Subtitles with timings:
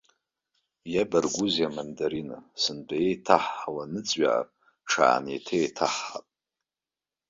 [0.93, 4.45] Иабаргәузеи амандарина, сынтәа еиҭаҳҳауа ныҵҩаар,
[4.89, 6.25] ҽааны еиҭа еиҭаҳҳап.